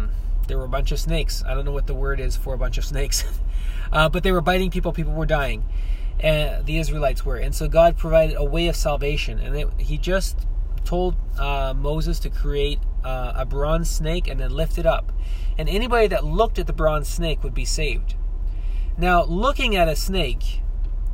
there 0.46 0.58
were 0.58 0.64
a 0.64 0.68
bunch 0.68 0.92
of 0.92 0.99
snakes. 0.99 1.42
I 1.46 1.54
don't 1.54 1.64
know 1.64 1.72
what 1.72 1.87
the 1.87 1.94
word 1.94 2.20
is 2.20 2.37
for 2.37 2.54
a 2.54 2.58
bunch 2.58 2.78
of 2.78 2.84
snakes. 2.84 3.25
uh, 3.92 4.08
but 4.08 4.22
they 4.22 4.32
were 4.32 4.40
biting 4.40 4.70
people, 4.70 4.92
people 4.92 5.12
were 5.12 5.26
dying. 5.26 5.64
And 6.20 6.66
the 6.66 6.78
Israelites 6.78 7.25
were. 7.25 7.37
And 7.37 7.54
so 7.54 7.68
God 7.68 7.96
provided 7.96 8.37
a 8.37 8.44
way 8.44 8.68
of 8.68 8.76
salvation. 8.76 9.38
And 9.38 9.56
it, 9.56 9.68
He 9.78 9.99
just 9.99 10.46
told 10.84 11.16
uh, 11.38 11.75
Moses 11.75 12.18
to 12.20 12.30
create 12.30 12.78
uh, 13.04 13.32
a 13.34 13.44
bronze 13.44 13.90
snake 13.90 14.28
and 14.28 14.38
then 14.40 14.50
lift 14.50 14.78
it 14.78 14.87
up. 14.87 15.12
And 15.58 15.68
anybody 15.68 16.06
that 16.08 16.25
looked 16.25 16.58
at 16.58 16.66
the 16.66 16.72
bronze 16.72 17.08
snake 17.08 17.42
would 17.42 17.54
be 17.54 17.64
saved. 17.64 18.14
Now, 18.96 19.25
looking 19.25 19.75
at 19.75 19.88
a 19.88 19.96
snake 19.96 20.61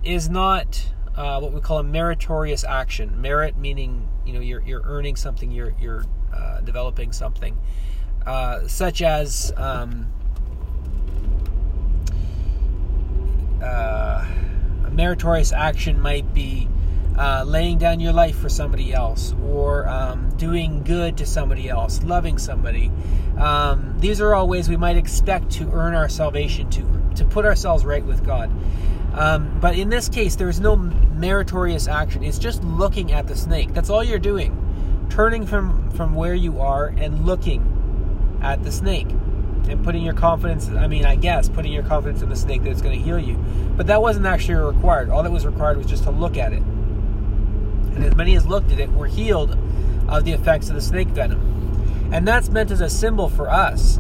is 0.03 0.29
not 0.29 0.93
uh, 1.17 1.41
what 1.41 1.53
we 1.53 1.61
call 1.61 1.79
a 1.79 1.83
meritorious 1.83 2.65
action. 2.65 3.21
Merit 3.21 3.57
meaning 3.57 4.09
you 4.25 4.33
know 4.33 4.41
you're 4.41 4.63
you're 4.63 4.83
earning 4.85 5.17
something, 5.17 5.51
you're 5.51 5.75
you're 5.81 6.05
uh, 6.33 6.61
developing 6.61 7.13
something, 7.13 7.59
uh, 8.29 8.69
such 8.69 9.01
as 9.01 9.53
um, 9.57 10.07
uh, 13.63 14.27
a 14.85 14.91
meritorious 14.91 15.51
action 15.51 15.99
might 15.99 16.35
be 16.35 16.69
uh, 17.17 17.43
laying 17.47 17.79
down 17.79 18.01
your 18.01 18.13
life 18.13 18.37
for 18.37 18.51
somebody 18.51 18.93
else, 18.93 19.35
or 19.45 19.89
um, 19.89 20.29
doing 20.37 20.85
good 20.85 21.17
to 21.17 21.25
somebody 21.25 21.71
else, 21.71 22.03
loving 22.03 22.37
somebody. 22.37 22.93
Um, 23.39 23.97
these 23.99 24.21
are 24.21 24.35
all 24.35 24.47
ways 24.47 24.69
we 24.69 24.77
might 24.77 24.97
expect 24.97 25.51
to 25.53 25.71
earn 25.73 25.95
our 25.95 26.09
salvation, 26.11 26.69
to 26.71 26.83
to 27.17 27.25
put 27.25 27.47
ourselves 27.47 27.85
right 27.85 28.05
with 28.05 28.25
God. 28.25 28.51
Um, 29.15 29.59
but 29.59 29.77
in 29.77 29.89
this 29.89 30.09
case, 30.09 30.37
there 30.37 30.51
is 30.51 30.61
no 30.61 30.77
meritorious 30.77 31.89
action. 31.89 32.23
It's 32.23 32.39
just 32.39 32.63
looking 32.63 33.11
at 33.13 33.27
the 33.27 33.35
snake. 33.35 33.73
That's 33.73 33.91
all 33.91 34.05
you're 34.05 34.19
doing. 34.19 34.55
Turning 35.11 35.47
from, 35.47 35.91
from 35.93 36.15
where 36.15 36.35
you 36.35 36.61
are 36.61 36.89
and 36.89 37.27
looking 37.27 37.78
at 38.41 38.63
the 38.63 38.73
snake. 38.73 39.09
and 39.69 39.85
putting 39.85 40.03
your 40.03 40.15
confidence, 40.15 40.69
I 40.69 40.87
mean, 40.87 41.05
I 41.05 41.15
guess, 41.15 41.49
putting 41.49 41.73
your 41.73 41.83
confidence 41.83 42.23
in 42.23 42.31
the 42.31 42.37
snake 42.37 42.63
that 42.63 42.71
it's 42.71 42.81
going 42.81 42.99
to 42.99 43.05
heal 43.05 43.19
you. 43.19 43.37
But 43.77 43.87
that 43.89 44.01
wasn't 44.01 44.25
actually 44.25 44.55
required. 44.55 45.11
All 45.11 45.23
that 45.23 45.31
was 45.31 45.45
required 45.45 45.77
was 45.77 45.85
just 45.85 46.05
to 46.05 46.11
look 46.11 46.39
at 46.39 46.55
it. 46.55 46.63
And 46.63 48.03
as 48.03 48.15
many 48.15 48.35
as 48.35 48.47
looked 48.47 48.73
at 48.73 48.81
it 48.81 48.91
were 48.93 49.07
healed 49.07 49.59
of 50.09 50.25
the 50.25 50.33
effects 50.33 50.71
of 50.71 50.75
the 50.75 50.81
snake 50.81 51.09
venom. 51.09 52.11
And 52.13 52.27
that's 52.27 52.49
meant 52.49 52.71
as 52.71 52.81
a 52.81 52.89
symbol 52.89 53.29
for 53.29 53.51
us 53.51 53.99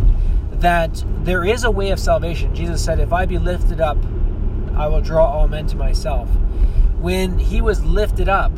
that 0.52 1.04
there 1.24 1.44
is 1.44 1.64
a 1.64 1.70
way 1.70 1.90
of 1.90 2.00
salvation. 2.00 2.54
Jesus 2.54 2.82
said, 2.82 2.98
If 2.98 3.12
I 3.12 3.26
be 3.26 3.38
lifted 3.38 3.80
up, 3.80 3.98
I 4.74 4.86
will 4.86 5.00
draw 5.00 5.26
all 5.26 5.48
men 5.48 5.66
to 5.66 5.76
myself. 5.76 6.28
When 7.00 7.38
he 7.38 7.60
was 7.60 7.84
lifted 7.84 8.28
up 8.28 8.52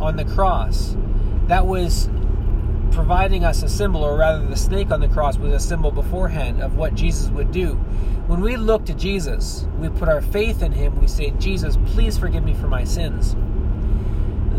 on 0.00 0.16
the 0.16 0.24
cross, 0.24 0.96
that 1.46 1.66
was 1.66 2.08
providing 2.92 3.44
us 3.44 3.62
a 3.62 3.68
symbol, 3.68 4.04
or 4.04 4.16
rather, 4.16 4.46
the 4.46 4.56
snake 4.56 4.90
on 4.90 5.00
the 5.00 5.08
cross 5.08 5.38
was 5.38 5.52
a 5.52 5.60
symbol 5.60 5.90
beforehand 5.90 6.62
of 6.62 6.76
what 6.76 6.94
Jesus 6.94 7.28
would 7.30 7.50
do. 7.50 7.74
When 8.26 8.40
we 8.40 8.56
look 8.56 8.86
to 8.86 8.94
Jesus, 8.94 9.66
we 9.78 9.88
put 9.88 10.08
our 10.08 10.20
faith 10.20 10.62
in 10.62 10.72
him, 10.72 11.00
we 11.00 11.08
say, 11.08 11.30
Jesus, 11.32 11.76
please 11.86 12.16
forgive 12.16 12.44
me 12.44 12.54
for 12.54 12.68
my 12.68 12.84
sins. 12.84 13.34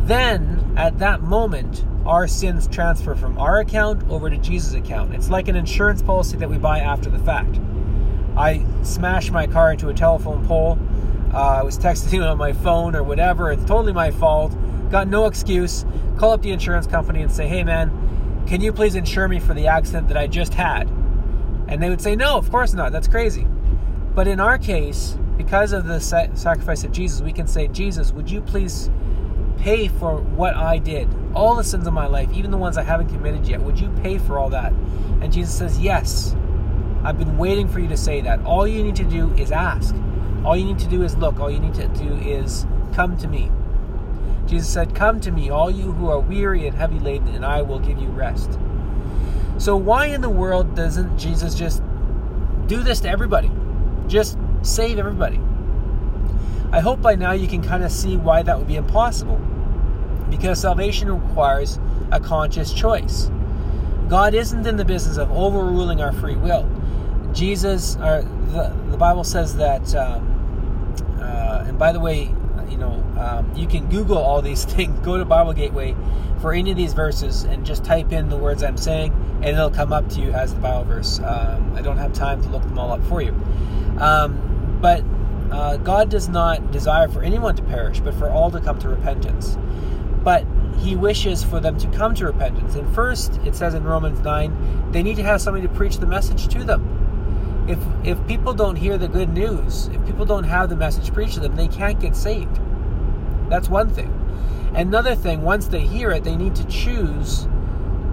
Then, 0.06 0.74
at 0.76 1.00
that 1.00 1.22
moment, 1.22 1.86
our 2.06 2.28
sins 2.28 2.68
transfer 2.68 3.16
from 3.16 3.38
our 3.38 3.60
account 3.60 4.10
over 4.10 4.30
to 4.30 4.38
Jesus' 4.38 4.74
account. 4.74 5.16
It's 5.16 5.30
like 5.30 5.48
an 5.48 5.56
insurance 5.56 6.02
policy 6.02 6.36
that 6.38 6.50
we 6.50 6.58
buy 6.58 6.80
after 6.80 7.10
the 7.10 7.20
fact. 7.20 7.60
I 8.36 8.66
smashed 8.84 9.32
my 9.32 9.48
car 9.48 9.72
into 9.72 9.88
a 9.90 9.94
telephone 9.94 10.46
pole. 10.46 10.78
Uh, 11.34 11.38
I 11.38 11.64
was 11.64 11.80
texting 11.80 12.30
on 12.30 12.38
my 12.38 12.52
phone 12.52 12.96
or 12.96 13.04
whatever. 13.04 13.52
It's 13.52 13.64
totally 13.64 13.94
my 13.94 14.12
fault. 14.12 14.54
Got 14.92 15.08
no 15.08 15.26
excuse. 15.26 15.86
Call 16.18 16.32
up 16.32 16.42
the 16.42 16.52
insurance 16.52 16.86
company 16.86 17.22
and 17.22 17.32
say, 17.32 17.48
hey 17.48 17.64
man, 17.64 18.03
can 18.48 18.62
you 18.62 18.74
please 18.74 18.96
insure 18.96 19.28
me 19.28 19.40
for 19.40 19.54
the 19.54 19.68
accident 19.68 20.08
that 20.10 20.18
I 20.18 20.28
just 20.28 20.54
had? 20.54 20.90
And 21.68 21.82
they 21.82 21.90
would 21.90 22.02
say, 22.02 22.16
No, 22.16 22.38
of 22.38 22.50
course 22.52 22.74
not. 22.74 22.92
That's 22.92 23.08
crazy. 23.08 23.48
But 24.14 24.28
in 24.28 24.40
our 24.40 24.58
case, 24.58 25.18
because 25.38 25.74
of 25.74 25.86
the 25.86 26.00
sacrifice 26.00 26.84
of 26.84 26.92
Jesus, 26.92 27.22
we 27.22 27.34
can 27.34 27.48
say, 27.48 27.68
Jesus, 27.68 28.12
would 28.12 28.30
you 28.30 28.42
please 28.42 28.90
pay 29.58 29.88
for 29.88 30.18
what 30.18 30.56
I 30.56 30.78
did? 30.78 31.08
All 31.34 31.56
the 31.56 31.64
sins 31.64 31.88
of 31.88 31.94
my 31.94 32.06
life, 32.06 32.30
even 32.34 32.52
the 32.52 32.58
ones 32.58 32.78
I 32.78 32.84
haven't 32.84 33.10
committed 33.10 33.48
yet, 33.48 33.62
would 33.62 33.80
you 33.80 33.90
pay 34.04 34.18
for 34.18 34.38
all 34.38 34.50
that? 34.50 34.72
And 35.22 35.32
Jesus 35.32 35.58
says, 35.58 35.80
Yes. 35.80 36.36
I've 37.04 37.18
been 37.18 37.38
waiting 37.38 37.68
for 37.68 37.80
you 37.80 37.90
to 37.90 37.98
say 37.98 38.22
that. 38.22 38.46
All 38.46 38.66
you 38.66 38.82
need 38.82 38.96
to 38.96 39.04
do 39.04 39.34
is 39.34 39.52
ask. 39.52 39.94
All 40.46 40.56
you 40.56 40.64
need 40.64 40.80
to 40.80 40.88
do 40.88 41.04
is 41.04 41.18
look. 41.18 41.40
All 41.40 41.52
you 41.52 41.60
need 41.60 41.74
to 41.76 41.88
do 41.90 42.14
is 42.16 42.66
come 42.94 43.18
to 43.18 43.28
me. 43.28 43.52
Jesus 44.46 44.70
said, 44.70 44.94
Come 44.94 45.20
to 45.22 45.32
me, 45.32 45.50
all 45.50 45.72
you 45.72 45.92
who 45.92 46.10
are 46.10 46.20
weary 46.20 46.68
and 46.68 46.76
heavy 46.76 47.00
laden, 47.00 47.30
and 47.30 47.46
I 47.46 47.62
will 47.62 47.80
give 47.80 47.98
you 47.98 48.10
rest. 48.10 48.60
So, 49.58 49.76
why 49.78 50.08
in 50.08 50.22
the 50.22 50.30
world 50.30 50.76
doesn't 50.76 51.18
Jesus 51.18 51.56
just 51.56 51.82
do 52.68 52.84
this 52.84 53.00
to 53.02 53.10
everybody? 53.10 53.52
Just 54.08 54.38
save 54.62 55.00
everybody. 55.00 55.40
I 56.72 56.80
hope 56.80 57.02
by 57.02 57.16
now 57.16 57.34
you 57.34 57.48
can 57.48 57.62
kind 57.62 57.84
of 57.84 57.92
see 57.92 58.18
why 58.18 58.42
that 58.42 58.58
would 58.58 58.68
be 58.68 58.76
impossible. 58.78 59.40
Because 60.30 60.60
salvation 60.60 61.12
requires 61.12 61.80
a 62.12 62.20
conscious 62.20 62.74
choice. 62.74 63.30
God 64.10 64.34
isn't 64.34 64.66
in 64.66 64.78
the 64.78 64.86
business 64.86 65.18
of 65.18 65.32
overruling 65.32 66.02
our 66.02 66.12
free 66.12 66.36
will. 66.36 66.70
Jesus, 67.32 67.96
or 67.98 68.24
the, 68.48 68.76
the 68.90 68.98
Bible 68.98 69.24
says 69.24 69.56
that, 69.58 69.94
um, 69.96 70.28
uh, 71.20 71.66
and 71.68 71.78
by 71.78 71.92
the 71.92 72.00
way, 72.00 72.24
you 72.70 72.78
know, 72.78 73.03
um, 73.24 73.56
you 73.56 73.68
can 73.68 73.90
Google 73.90 74.18
all 74.18 74.42
these 74.42 74.66
things. 74.74 75.00
Go 75.00 75.18
to 75.18 75.26
Bible 75.26 75.54
Gateway 75.54 75.96
for 76.42 76.54
any 76.54 76.72
of 76.72 76.78
these 76.78 76.94
verses 76.94 77.44
and 77.44 77.66
just 77.66 77.86
type 77.86 78.12
in 78.12 78.30
the 78.30 78.38
words 78.38 78.64
I'm 78.64 78.78
saying, 78.78 79.14
and 79.36 79.46
it'll 79.46 79.72
come 79.72 79.94
up 79.94 80.10
to 80.10 80.22
you 80.22 80.32
as 80.32 80.54
the 80.54 80.60
Bible 80.60 80.84
verse. 80.84 81.20
Um, 81.20 81.74
I 81.74 81.82
don't 81.82 81.98
have 81.98 82.14
time 82.14 82.42
to 82.44 82.50
look 82.50 82.64
them 82.64 82.78
all 82.78 82.92
up 82.92 83.04
for 83.06 83.22
you. 83.22 83.32
Um, 84.00 84.80
but 84.82 85.04
uh, 85.52 85.78
God 85.78 86.10
does 86.10 86.28
not 86.28 86.72
desire 86.72 87.08
for 87.08 87.24
anyone 87.24 87.56
to 87.56 87.64
perish, 87.64 88.02
but 88.02 88.14
for 88.16 88.30
all 88.30 88.52
to 88.52 88.60
come 88.60 88.78
to 88.80 88.90
repentance. 88.90 89.58
But 90.24 90.46
He 90.80 90.96
wishes 90.98 91.44
for 91.44 91.62
them 91.62 91.78
to 91.78 91.88
come 91.92 92.14
to 92.16 92.26
repentance. 92.26 92.76
And 92.76 92.94
first, 92.94 93.40
it 93.46 93.56
says 93.56 93.74
in 93.74 93.84
Romans 93.84 94.20
9, 94.20 94.92
they 94.92 95.02
need 95.02 95.16
to 95.16 95.24
have 95.24 95.42
somebody 95.42 95.66
to 95.66 95.74
preach 95.74 95.98
the 95.98 96.08
message 96.08 96.48
to 96.50 96.64
them 96.64 97.04
if 97.68 97.80
if 98.04 98.28
people 98.28 98.54
don't 98.54 98.76
hear 98.76 98.98
the 98.98 99.08
good 99.08 99.30
news, 99.30 99.88
if 99.88 100.06
people 100.06 100.26
don't 100.26 100.44
have 100.44 100.70
the 100.70 100.76
message 100.76 101.14
preached 101.14 101.36
to 101.36 101.40
them, 101.40 101.56
they 101.56 101.68
can't 101.68 102.00
get 102.00 102.16
saved. 102.16 102.60
That's 103.54 103.70
one 103.70 103.90
thing. 103.90 104.12
Another 104.74 105.16
thing, 105.16 105.42
once 105.42 105.68
they 105.68 105.82
hear 105.82 106.12
it, 106.12 106.24
they 106.24 106.36
need 106.36 106.56
to 106.56 106.66
choose 106.66 107.48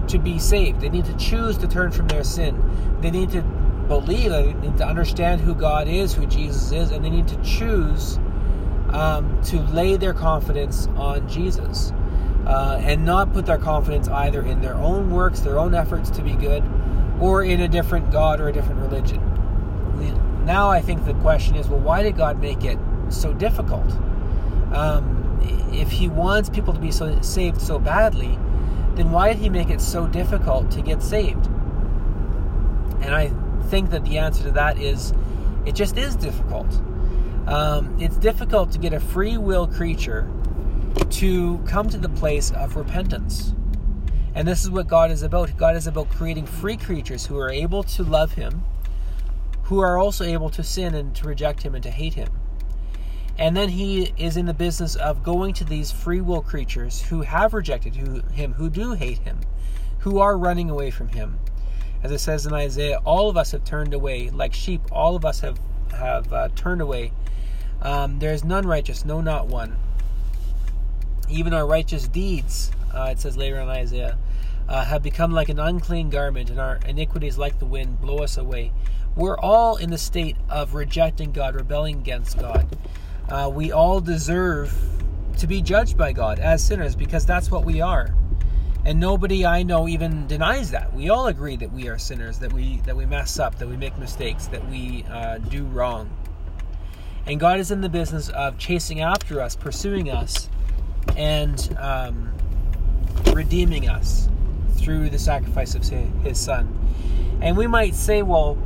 to 0.09 0.19
be 0.19 0.39
saved. 0.39 0.81
They 0.81 0.89
need 0.89 1.07
to 1.07 1.17
choose 1.17 1.57
to 1.59 1.69
turn 1.69 1.91
from 1.93 2.09
their 2.09 2.25
sin. 2.25 2.63
They 3.01 3.11
need 3.11 3.31
to 3.31 3.43
believe, 3.89 4.31
they 4.31 4.53
need 4.53 4.77
to 4.77 4.87
understand 4.87 5.41
who 5.41 5.55
God 5.55 5.89
is, 5.89 6.13
who 6.13 6.27
Jesus 6.27 6.73
is, 6.73 6.91
and 6.91 7.05
they 7.05 7.11
need 7.11 7.29
to 7.29 7.43
choose 7.43 8.19
um, 8.91 9.41
to 9.45 9.61
lay 9.61 9.97
their 9.97 10.15
confidence 10.15 10.87
on 10.97 11.29
Jesus. 11.29 11.93
Uh, 12.47 12.81
and 12.83 13.05
not 13.05 13.33
put 13.33 13.47
their 13.47 13.59
confidence 13.59 14.09
either 14.09 14.43
in 14.43 14.61
their 14.61 14.75
own 14.75 15.11
works, 15.11 15.41
their 15.41 15.59
own 15.59 15.75
efforts 15.75 16.11
to 16.11 16.23
be 16.23 16.35
good, 16.35 16.65
or 17.21 17.45
in 17.45 17.61
a 17.61 17.69
different 17.69 18.11
God 18.11 18.41
or 18.41 18.49
a 18.49 18.53
different 18.53 18.81
religion 18.81 19.21
now 20.45 20.71
I 20.71 20.81
think 20.81 21.05
the 21.05 21.15
question 21.15 21.55
is, 21.55 21.69
well, 21.69 21.81
why 21.81 22.03
did 22.03 22.17
God 22.17 22.41
make 22.41 22.65
it 22.65 22.79
so 23.09 23.33
difficult? 23.33 23.89
Um, 24.73 25.20
if 25.43 25.91
He 25.91 26.09
wants 26.09 26.49
people 26.49 26.73
to 26.73 26.81
be 26.81 26.91
so, 26.91 27.21
saved 27.21 27.61
so 27.61 27.79
badly, 27.79 28.39
then 28.95 29.11
why 29.11 29.33
did 29.33 29.39
He 29.39 29.49
make 29.49 29.71
it 29.71 29.81
so 29.81 30.07
difficult 30.07 30.71
to 30.73 30.83
get 30.83 31.03
saved? 31.03 31.47
And 33.01 33.15
I 33.15 33.31
think 33.69 33.91
that 33.91 34.05
the 34.05 34.19
answer 34.19 34.43
to 34.45 34.51
that 34.53 34.79
is, 34.79 35.13
it 35.65 35.75
just 35.75 35.97
is 35.97 36.17
difficult. 36.17 36.69
Um, 37.47 37.97
it's 38.01 38.17
difficult 38.17 38.71
to 38.73 38.79
get 38.79 38.93
a 38.93 39.01
free 39.01 39.39
will 39.39 39.67
creature 39.67 40.31
to 41.09 41.59
come 41.67 41.89
to 41.89 41.99
the 41.99 42.09
place 42.09 42.51
of 42.53 42.77
repentance. 42.77 43.55
And 44.35 44.47
this 44.47 44.63
is 44.63 44.71
what 44.71 44.87
God 44.87 45.11
is 45.11 45.23
about. 45.23 45.57
God 45.57 45.77
is 45.77 45.87
about 45.87 46.09
creating 46.11 46.47
free 46.47 46.77
creatures 46.77 47.27
who 47.27 47.39
are 47.39 47.51
able 47.51 47.83
to 47.85 48.03
love 48.05 48.35
Him 48.35 48.63
who 49.71 49.79
are 49.79 49.97
also 49.97 50.25
able 50.25 50.51
to 50.51 50.65
sin 50.65 50.97
and 50.97 51.15
to 51.15 51.29
reject 51.29 51.63
him 51.63 51.77
and 51.77 51.85
to 51.85 51.93
hate 51.93 52.15
him. 52.15 52.29
And 53.39 53.57
then 53.57 53.71
he 53.71 54.13
is 54.17 54.37
in 54.37 54.47
the 54.47 54.55
business 54.55 54.97
of 54.97 55.23
going 55.23 55.55
to 55.55 55.65
these 55.65 55.91
free 55.91 56.21
will 56.21 56.43
creatures 56.43 57.01
who 57.01 57.23
have 57.23 57.55
rejected 57.55 57.95
him, 57.95 58.53
who 58.55 58.69
do 58.69 58.93
hate 58.93 59.19
him, 59.19 59.41
who 60.01 60.19
are 60.19 60.37
running 60.37 60.69
away 60.69 60.91
from 60.91 61.09
him. 61.09 61.39
As 62.03 62.11
it 62.11 62.19
says 62.19 62.47
in 62.47 62.53
Isaiah, 62.53 62.99
all 63.05 63.29
of 63.29 63.37
us 63.37 63.53
have 63.53 63.65
turned 63.65 63.95
away. 63.95 64.31
Like 64.31 64.55
sheep, 64.55 64.83
all 64.91 65.17
of 65.17 65.25
us 65.25 65.41
have, 65.41 65.59
have 65.93 66.33
uh, 66.33 66.49
turned 66.55 66.81
away. 66.81 67.13
Um, 67.83 68.19
there 68.19 68.33
is 68.33 68.45
none 68.45 68.67
righteous, 68.67 69.05
no, 69.05 69.21
not 69.21 69.47
one. 69.47 69.77
Even 71.29 71.55
our 71.55 71.67
righteous 71.67 72.09
deeds, 72.09 72.71
uh, 72.95 73.09
it 73.11 73.21
says 73.21 73.37
later 73.37 73.61
in 73.61 73.69
Isaiah, 73.69 74.19
uh, 74.69 74.85
have 74.85 75.03
become 75.03 75.33
like 75.33 75.49
an 75.49 75.59
unclean 75.59 76.11
garment, 76.11 76.51
and 76.51 76.61
our 76.61 76.79
iniquities, 76.87 77.37
like 77.39 77.59
the 77.59 77.67
wind, 77.67 78.01
blow 78.01 78.19
us 78.19 78.37
away. 78.37 78.73
We're 79.17 79.39
all 79.39 79.77
in 79.77 79.91
the 79.91 79.99
state 79.99 80.37
of 80.49 80.75
rejecting 80.75 81.33
God, 81.33 81.55
rebelling 81.55 81.99
against 81.99 82.39
God. 82.39 82.77
Uh, 83.31 83.49
we 83.53 83.71
all 83.71 84.01
deserve 84.01 84.77
to 85.39 85.47
be 85.47 85.63
judged 85.63 85.97
by 85.97 86.13
God 86.13 86.39
as 86.39 86.63
sinners 86.63 86.97
because 86.97 87.25
that's 87.25 87.51
what 87.51 87.65
we 87.65 87.81
are. 87.81 88.15
And 88.85 88.99
nobody 88.99 89.47
I 89.47 89.63
know 89.63 89.87
even 89.89 90.27
denies 90.27 90.71
that. 90.71 90.93
We 90.93 91.11
all 91.11 91.29
agree 91.29 91.57
that 91.57 91.71
we 91.73 91.89
are 91.89 91.99
sinners, 91.99 92.39
that 92.39 92.53
we 92.53 92.79
that 92.87 92.97
we 92.97 93.07
mess 93.07 93.39
up, 93.39 93.59
that 93.59 93.69
we 93.69 93.77
make 93.77 93.97
mistakes, 93.99 94.47
that 94.49 94.67
we 94.69 95.05
uh, 95.11 95.39
do 95.39 95.65
wrong. 95.65 96.11
And 97.27 97.39
God 97.39 97.61
is 97.61 97.71
in 97.71 97.83
the 97.83 97.89
business 97.89 98.31
of 98.31 98.59
chasing 98.59 99.01
after 99.01 99.41
us, 99.41 99.55
pursuing 99.55 100.11
us, 100.11 100.49
and 101.17 101.77
um, 101.79 102.33
redeeming 103.33 103.89
us 103.89 104.29
through 104.77 105.11
the 105.11 105.19
sacrifice 105.19 105.75
of 105.75 105.85
His 105.85 106.41
Son. 106.41 106.77
And 107.43 107.57
we 107.57 107.67
might 107.67 107.95
say, 107.95 108.23
well, 108.23 108.59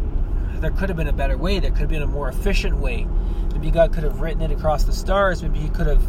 there 0.55 0.71
could 0.71 0.89
have 0.89 0.97
been 0.97 1.09
a 1.09 1.13
better 1.13 1.37
way. 1.37 1.59
There 1.59 1.71
could 1.71 1.81
have 1.81 1.91
been 1.91 2.03
a 2.03 2.07
more 2.07 2.29
efficient 2.29 2.77
way. 2.77 3.07
Maybe 3.65 3.73
God 3.73 3.95
could 3.95 4.05
have 4.05 4.21
written 4.21 4.43
it 4.43 4.51
across 4.51 4.85
the 4.85 4.93
stars. 4.93 5.43
Maybe 5.43 5.59
He 5.59 5.71
could 5.71 5.87
have, 5.87 6.03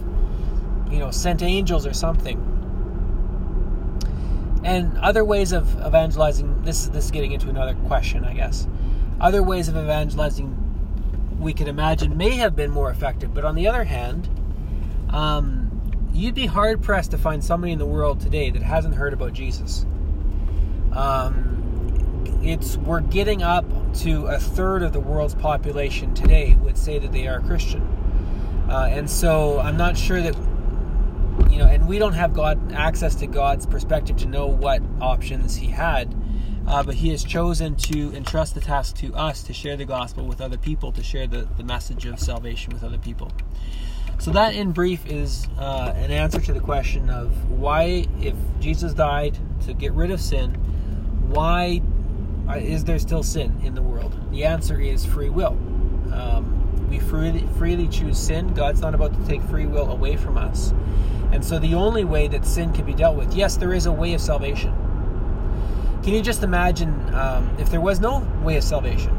you 0.92 1.00
know, 1.00 1.10
sent 1.10 1.42
angels 1.42 1.88
or 1.88 1.94
something. 1.94 2.38
And 4.66 4.98
other 4.98 5.24
ways 5.24 5.54
of 5.54 5.74
evangelizing. 5.80 6.64
This 6.64 6.82
is 6.82 6.90
this 6.90 7.06
is 7.06 7.12
getting 7.12 7.32
into 7.32 7.48
another 7.48 7.74
question, 7.88 8.26
I 8.26 8.34
guess. 8.34 8.68
Other 9.22 9.42
ways 9.42 9.70
of 9.70 9.78
evangelizing 9.78 11.38
we 11.40 11.54
could 11.54 11.70
imagine 11.70 12.18
may 12.18 12.32
have 12.32 12.58
been 12.58 12.72
more 12.72 12.92
effective. 12.92 13.34
But 13.34 13.46
on 13.46 13.56
the 13.56 13.70
other 13.70 13.86
hand, 13.86 14.28
um, 15.12 15.72
you'd 16.14 16.36
be 16.36 16.48
hard 16.48 16.84
pressed 16.84 17.12
to 17.12 17.18
find 17.18 17.42
somebody 17.42 17.72
in 17.72 17.80
the 17.80 17.86
world 17.86 18.20
today 18.20 18.50
that 18.50 18.64
hasn't 18.64 18.96
heard 18.96 19.14
about 19.14 19.32
Jesus. 19.32 19.86
Um, 20.92 22.42
it's 22.44 22.76
we're 22.76 23.00
getting 23.00 23.44
up 23.44 23.64
to 24.00 24.28
a 24.28 24.40
third 24.40 24.84
of 24.84 24.94
the 24.94 25.00
world's 25.00 25.36
population 25.36 26.14
today 26.14 26.56
would 26.62 26.78
say 26.78 27.00
that 27.00 27.12
they 27.12 27.28
are 27.28 27.40
Christian, 27.42 27.82
uh, 28.70 28.88
and 28.90 29.10
so 29.10 29.60
I'm 29.60 29.78
not 29.78 29.98
sure 29.98 30.22
that 30.22 30.36
you 31.50 31.60
know, 31.60 31.68
and 31.68 31.88
we 31.88 32.00
don't 32.00 32.14
have 32.14 32.34
God 32.34 32.72
access 32.74 33.16
to 33.16 33.28
God's 33.28 33.66
perspective 33.66 34.18
to 34.18 34.26
know 34.26 34.48
what 34.48 34.82
options 35.02 35.56
He 35.56 35.68
had 35.68 36.14
Uh, 36.68 36.82
but 36.82 36.96
he 36.96 37.10
has 37.10 37.24
chosen 37.24 37.76
to 37.76 38.12
entrust 38.16 38.56
the 38.56 38.62
task 38.62 38.96
to 38.98 39.14
us 39.14 39.44
to 39.44 39.54
share 39.54 39.78
the 39.78 39.86
gospel 39.86 40.26
with 40.26 40.42
other 40.42 40.58
people, 40.58 40.92
to 40.92 41.04
share 41.04 41.28
the, 41.28 41.48
the 41.58 41.64
message 41.64 42.06
of 42.06 42.20
salvation 42.20 42.74
with 42.74 42.84
other 42.84 42.98
people. 42.98 43.32
So, 44.18 44.32
that 44.32 44.56
in 44.56 44.72
brief 44.72 45.06
is 45.06 45.48
uh, 45.60 45.94
an 45.96 46.10
answer 46.10 46.40
to 46.40 46.54
the 46.54 46.60
question 46.60 47.10
of 47.10 47.52
why, 47.52 48.08
if 48.20 48.34
Jesus 48.60 48.94
died 48.94 49.38
to 49.66 49.74
get 49.74 49.92
rid 49.94 50.10
of 50.10 50.20
sin, 50.20 50.56
why 51.30 51.82
is 52.54 52.84
there 52.84 53.00
still 53.00 53.24
sin 53.24 53.60
in 53.64 53.76
the 53.76 53.82
world? 53.82 54.16
The 54.32 54.46
answer 54.46 54.80
is 54.80 55.06
free 55.06 55.30
will. 55.30 55.58
Um, 56.14 56.88
we 56.90 57.00
freely, 57.00 57.48
freely 57.58 57.88
choose 57.88 58.18
sin. 58.18 58.54
God's 58.54 58.82
not 58.82 58.94
about 58.94 59.14
to 59.14 59.28
take 59.28 59.42
free 59.44 59.66
will 59.66 59.92
away 59.92 60.16
from 60.16 60.38
us. 60.38 60.74
And 61.32 61.44
so 61.44 61.60
the 61.60 61.74
only 61.74 62.04
way 62.04 62.28
that 62.28 62.46
sin 62.46 62.72
can 62.72 62.86
be 62.86 62.94
dealt 62.94 63.18
with, 63.18 63.34
yes, 63.34 63.58
there 63.58 63.74
is 63.74 63.88
a 63.88 63.92
way 63.92 64.14
of 64.14 64.22
salvation. 64.22 64.74
Can 66.04 66.14
you 66.14 66.22
just 66.22 66.44
imagine 66.44 67.14
um, 67.16 67.54
if 67.60 67.72
there 67.72 67.82
was 67.82 68.00
no 68.00 68.20
way 68.44 68.58
of 68.58 68.64
salvation? 68.64 69.12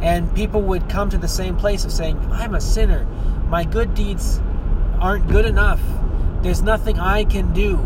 And 0.00 0.32
people 0.34 0.62
would 0.62 0.88
come 0.88 1.10
to 1.10 1.18
the 1.18 1.28
same 1.28 1.56
place 1.56 1.84
of 1.84 1.92
saying, 1.92 2.16
I'm 2.30 2.54
a 2.54 2.60
sinner. 2.60 3.04
My 3.48 3.64
good 3.64 3.94
deeds 3.94 4.40
aren't 5.00 5.28
good 5.28 5.44
enough. 5.44 5.80
There's 6.42 6.62
nothing 6.62 6.98
I 6.98 7.24
can 7.24 7.52
do. 7.52 7.78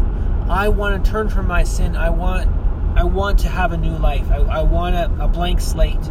I 0.49 0.69
want 0.69 1.03
to 1.03 1.11
turn 1.11 1.29
from 1.29 1.47
my 1.49 1.65
sin. 1.65 1.97
I 1.97 2.11
want 2.11 2.49
I 2.95 3.05
want 3.05 3.41
to 3.41 3.49
have 3.49 3.73
a 3.73 3.77
new 3.77 3.97
life. 3.97 4.31
I, 4.31 4.37
I 4.37 4.63
want 4.63 4.95
a, 4.95 5.25
a 5.25 5.29
blank 5.29 5.61
slate. 5.61 6.11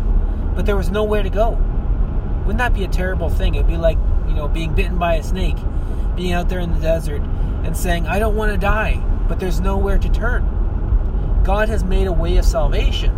But 0.56 0.66
there 0.66 0.78
was 0.78 0.92
nowhere 0.92 1.24
to 1.24 1.30
go. 1.30 1.52
Wouldn't 2.42 2.60
that 2.60 2.74
be 2.74 2.84
a 2.84 2.88
terrible 2.90 3.30
thing? 3.30 3.56
It'd 3.56 3.68
be 3.68 3.78
like, 3.78 3.98
you 4.28 4.34
know, 4.34 4.48
being 4.48 4.74
bitten 4.74 4.98
by 4.98 5.16
a 5.16 5.24
snake, 5.24 5.58
being 6.16 6.34
out 6.34 6.50
there 6.50 6.60
in 6.60 6.74
the 6.74 6.80
desert 6.80 7.22
and 7.64 7.76
saying, 7.76 8.08
I 8.08 8.20
don't 8.20 8.36
want 8.36 8.52
to 8.52 8.58
die, 8.58 9.02
but 9.28 9.40
there's 9.40 9.62
nowhere 9.62 9.98
to 9.98 10.10
turn. 10.10 11.42
God 11.44 11.70
has 11.70 11.84
made 11.84 12.08
a 12.08 12.12
way 12.12 12.38
of 12.38 12.46
salvation 12.46 13.12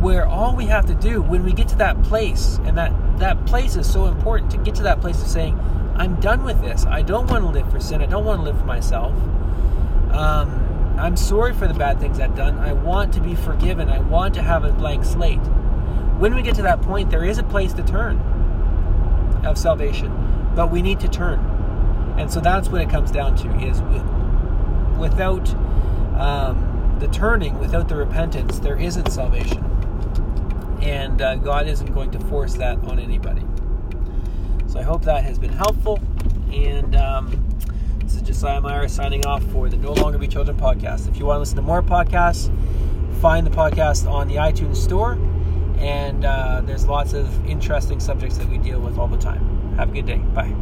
where 0.00 0.26
all 0.26 0.56
we 0.56 0.66
have 0.66 0.86
to 0.86 0.94
do 0.94 1.20
when 1.20 1.44
we 1.44 1.52
get 1.52 1.68
to 1.68 1.76
that 1.76 2.02
place, 2.04 2.58
and 2.64 2.76
that, 2.76 2.92
that 3.18 3.44
place 3.46 3.76
is 3.76 3.90
so 3.90 4.06
important 4.06 4.50
to 4.50 4.58
get 4.58 4.74
to 4.74 4.82
that 4.82 5.00
place 5.00 5.20
of 5.20 5.28
saying, 5.28 5.58
I'm 5.94 6.18
done 6.20 6.42
with 6.42 6.60
this. 6.62 6.86
I 6.86 7.02
don't 7.02 7.26
want 7.26 7.44
to 7.44 7.50
live 7.50 7.70
for 7.70 7.78
sin. 7.78 8.00
I 8.00 8.06
don't 8.06 8.24
want 8.24 8.40
to 8.40 8.44
live 8.44 8.58
for 8.58 8.64
myself. 8.64 9.12
Um, 10.10 10.59
I'm 11.00 11.16
sorry 11.16 11.54
for 11.54 11.66
the 11.66 11.72
bad 11.72 11.98
things 11.98 12.20
I've 12.20 12.36
done. 12.36 12.58
I 12.58 12.74
want 12.74 13.14
to 13.14 13.20
be 13.20 13.34
forgiven. 13.34 13.88
I 13.88 14.00
want 14.00 14.34
to 14.34 14.42
have 14.42 14.64
a 14.64 14.72
blank 14.72 15.04
slate. 15.04 15.40
When 16.18 16.34
we 16.34 16.42
get 16.42 16.54
to 16.56 16.62
that 16.62 16.82
point, 16.82 17.10
there 17.10 17.24
is 17.24 17.38
a 17.38 17.42
place 17.42 17.72
to 17.72 17.82
turn 17.82 18.18
of 19.44 19.56
salvation, 19.56 20.52
but 20.54 20.70
we 20.70 20.82
need 20.82 21.00
to 21.00 21.08
turn. 21.08 21.40
And 22.18 22.30
so 22.30 22.40
that's 22.40 22.68
what 22.68 22.82
it 22.82 22.90
comes 22.90 23.10
down 23.10 23.34
to 23.36 23.48
is 23.66 23.80
without 24.98 25.48
um, 26.20 26.96
the 27.00 27.08
turning, 27.08 27.58
without 27.58 27.88
the 27.88 27.96
repentance, 27.96 28.58
there 28.58 28.78
isn't 28.78 29.10
salvation. 29.10 29.64
And 30.82 31.22
uh, 31.22 31.36
God 31.36 31.66
isn't 31.66 31.94
going 31.94 32.10
to 32.10 32.20
force 32.20 32.54
that 32.56 32.78
on 32.84 32.98
anybody. 32.98 33.42
So 34.66 34.78
I 34.78 34.82
hope 34.82 35.02
that 35.06 35.24
has 35.24 35.38
been 35.38 35.52
helpful. 35.52 35.98
And 36.52 36.94
um, 36.94 37.49
this 38.10 38.22
is 38.22 38.26
Josiah 38.26 38.60
Meyer 38.60 38.88
signing 38.88 39.24
off 39.24 39.42
for 39.52 39.68
the 39.68 39.76
No 39.76 39.92
Longer 39.92 40.18
Be 40.18 40.26
Children 40.26 40.56
podcast. 40.56 41.08
If 41.08 41.16
you 41.16 41.26
want 41.26 41.36
to 41.36 41.40
listen 41.40 41.56
to 41.56 41.62
more 41.62 41.80
podcasts, 41.80 42.50
find 43.20 43.46
the 43.46 43.50
podcast 43.50 44.10
on 44.10 44.26
the 44.26 44.34
iTunes 44.36 44.76
Store. 44.76 45.12
And 45.78 46.24
uh, 46.24 46.62
there's 46.64 46.86
lots 46.86 47.12
of 47.12 47.46
interesting 47.46 48.00
subjects 48.00 48.36
that 48.38 48.48
we 48.48 48.58
deal 48.58 48.80
with 48.80 48.98
all 48.98 49.06
the 49.06 49.16
time. 49.16 49.76
Have 49.76 49.90
a 49.90 49.92
good 49.92 50.06
day. 50.06 50.18
Bye. 50.18 50.52